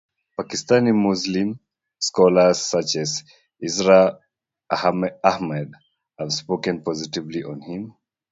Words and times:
Pakistani 0.35 0.91
Muslim 0.93 1.59
scholars 1.99 2.59
such 2.59 2.95
as 2.95 3.23
Israr 3.63 4.17
Ahmed 4.67 5.75
have 6.17 6.33
spoken 6.33 6.81
positively 6.81 7.43
on 7.43 7.61
him. 7.61 7.93